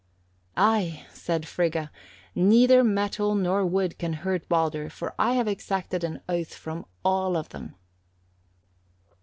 [0.57, 1.91] "'Ay,' said Frigga,
[2.33, 7.37] 'neither metal nor wood can hurt Baldur, for I have exacted an oath from all
[7.37, 7.75] of them.'